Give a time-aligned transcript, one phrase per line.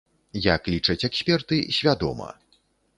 [0.55, 2.29] Як лічаць эксперты, свядома.